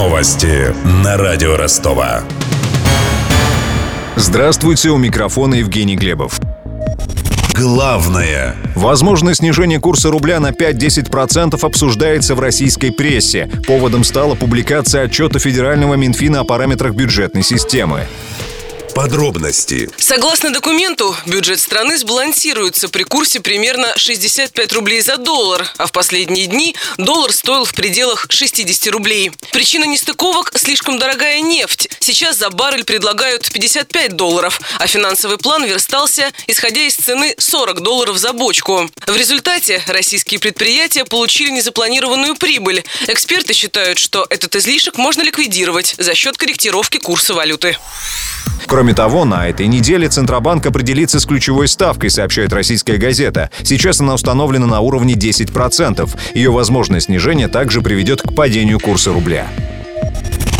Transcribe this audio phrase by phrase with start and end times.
[0.00, 2.22] Новости на радио Ростова.
[4.16, 6.40] Здравствуйте, у микрофона Евгений Глебов.
[7.54, 13.50] Главное Возможное снижение курса рубля на 5-10% обсуждается в российской прессе.
[13.66, 18.06] Поводом стала публикация отчета Федерального Минфина о параметрах бюджетной системы.
[19.00, 19.88] Подробности.
[19.96, 26.46] Согласно документу, бюджет страны сбалансируется при курсе примерно 65 рублей за доллар, а в последние
[26.46, 29.32] дни доллар стоил в пределах 60 рублей.
[29.52, 31.88] Причина нестыковок– слишком дорогая нефть.
[31.98, 38.18] Сейчас за баррель предлагают 55 долларов, а финансовый план верстался, исходя из цены 40 долларов
[38.18, 38.90] за бочку.
[39.06, 42.84] В результате российские предприятия получили незапланированную прибыль.
[43.06, 47.78] Эксперты считают, что этот излишек можно ликвидировать за счет корректировки курса валюты.
[48.66, 53.50] Кроме того, на этой неделе Центробанк определится с ключевой ставкой, сообщает российская газета.
[53.62, 56.08] Сейчас она установлена на уровне 10%.
[56.34, 59.46] Ее возможное снижение также приведет к падению курса рубля.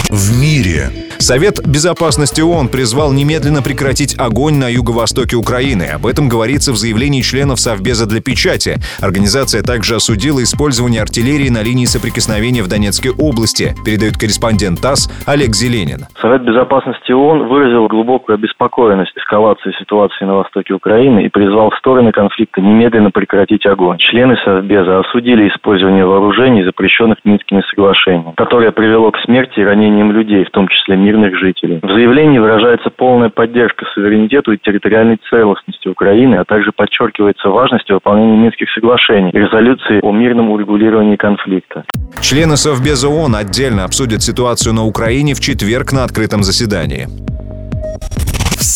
[0.08, 5.84] В мире Совет Безопасности ООН призвал немедленно прекратить огонь на юго-востоке Украины.
[5.94, 8.76] Об этом говорится в заявлении членов Совбеза для печати.
[9.02, 15.54] Организация также осудила использование артиллерии на линии соприкосновения в Донецкой области, передает корреспондент ТАСС Олег
[15.54, 16.06] Зеленин.
[16.22, 22.62] Совет Безопасности ООН выразил глубокую обеспокоенность эскалацией ситуации на востоке Украины и призвал стороны конфликта
[22.62, 23.98] немедленно прекратить огонь.
[23.98, 30.44] Члены Совбеза осудили использование вооружений, запрещенных Минскими соглашениями, которое привело к смерти и ранениям людей,
[30.44, 31.80] в том числе мирных жителей.
[31.82, 38.36] В заявлении выражается полная поддержка суверенитету и территориальной целостности Украины, а также подчеркивается важность выполнения
[38.36, 41.84] Минских соглашений и резолюции о мирном урегулировании конфликта.
[42.20, 47.29] Члены Совбеза ООН отдельно обсудят ситуацию на Украине в четверг на открытом заседании.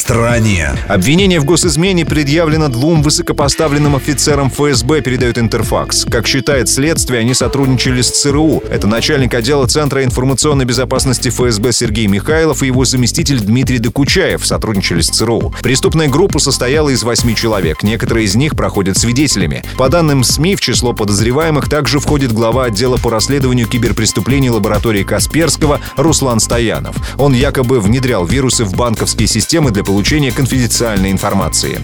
[0.05, 0.71] Стране.
[0.87, 6.05] Обвинение в госизмене предъявлено двум высокопоставленным офицерам ФСБ, передает Интерфакс.
[6.05, 8.63] Как считает следствие, они сотрудничали с ЦРУ.
[8.69, 15.01] Это начальник отдела Центра информационной безопасности ФСБ Сергей Михайлов и его заместитель Дмитрий Докучаев сотрудничали
[15.01, 15.55] с ЦРУ.
[15.63, 17.83] Преступная группа состояла из восьми человек.
[17.83, 19.65] Некоторые из них проходят свидетелями.
[19.79, 25.81] По данным СМИ, в число подозреваемых также входит глава отдела по расследованию киберпреступлений лаборатории Касперского
[25.97, 26.95] Руслан Стоянов.
[27.17, 31.79] Он якобы внедрял вирусы в банковские системы для получения конфиденциальной информации.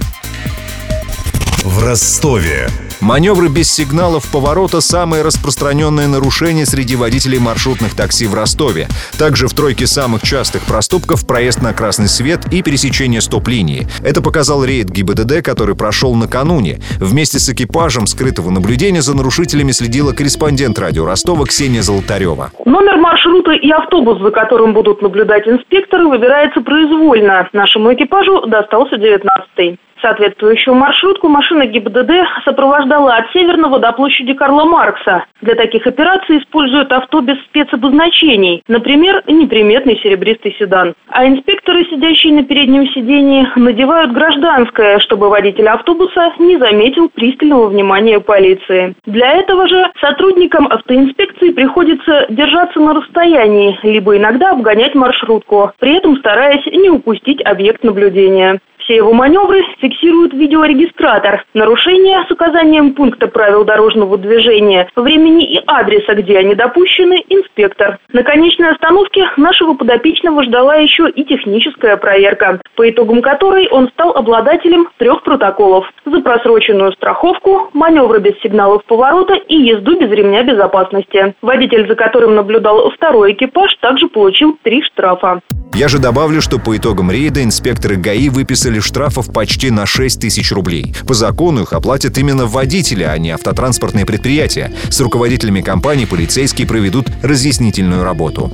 [1.62, 2.68] В Ростове.
[3.02, 8.88] Маневры без сигналов поворота– самое распространенное нарушение среди водителей маршрутных такси в Ростове.
[9.18, 13.86] Также в тройке самых частых проступков проезд на красный свет и пересечение стоп-линии.
[14.02, 16.78] Это показал рейд ГИБДД, который прошел накануне.
[16.98, 22.52] Вместе с экипажем скрытого наблюдения за нарушителями следила корреспондент радио Ростова Ксения Золотарева.
[22.64, 27.50] Номер маршрута и автобус, за которым будут наблюдать инспекторы, выбирается произвольно.
[27.52, 29.78] Нашему экипажу достался 19-й.
[30.02, 32.10] Соответствующую маршрутку машина ГИБДД
[32.44, 35.24] сопровождала от Северного до площади Карла Маркса.
[35.42, 40.94] Для таких операций используют авто без спецобозначений, например, неприметный серебристый седан.
[41.08, 48.20] А инспекторы, сидящие на переднем сидении, надевают гражданское, чтобы водитель автобуса не заметил пристального внимания
[48.20, 48.94] полиции.
[49.04, 56.16] Для этого же сотрудникам автоинспекции приходится держаться на расстоянии, либо иногда обгонять маршрутку, при этом
[56.16, 58.60] стараясь не упустить объект наблюдения.
[58.90, 61.44] Все его маневры фиксирует видеорегистратор.
[61.54, 67.98] Нарушения с указанием пункта правил дорожного движения, времени и адреса, где они допущены, инспектор.
[68.12, 74.10] На конечной остановке нашего подопечного ждала еще и техническая проверка, по итогам которой он стал
[74.16, 75.86] обладателем трех протоколов.
[76.04, 81.36] За просроченную страховку, маневры без сигналов поворота и езду без ремня безопасности.
[81.42, 85.42] Водитель, за которым наблюдал второй экипаж, также получил три штрафа.
[85.74, 90.52] Я же добавлю, что по итогам рейда инспекторы ГАИ выписали штрафов почти на 6 тысяч
[90.52, 90.94] рублей.
[91.06, 94.72] По закону их оплатят именно водители, а не автотранспортные предприятия.
[94.90, 98.52] С руководителями компаний полицейские проведут разъяснительную работу.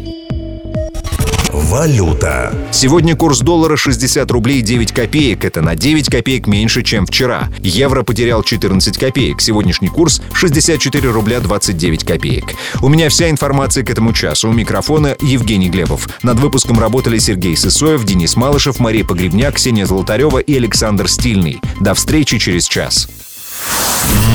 [1.56, 2.52] Валюта.
[2.70, 5.42] Сегодня курс доллара 60 рублей 9 копеек.
[5.42, 7.48] Это на 9 копеек меньше, чем вчера.
[7.62, 9.40] Евро потерял 14 копеек.
[9.40, 12.44] Сегодняшний курс 64 рубля 29 копеек.
[12.82, 14.50] У меня вся информация к этому часу.
[14.50, 16.10] У микрофона Евгений Глебов.
[16.22, 21.62] Над выпуском работали Сергей Сысоев, Денис Малышев, Мария Погребняк, Ксения Золотарева и Александр Стильный.
[21.80, 23.08] До встречи через час.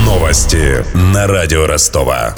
[0.04, 2.34] Новости на радио Ростова.